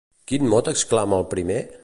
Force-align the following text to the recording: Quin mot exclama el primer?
Quin 0.31 0.47
mot 0.53 0.71
exclama 0.73 1.21
el 1.23 1.29
primer? 1.37 1.63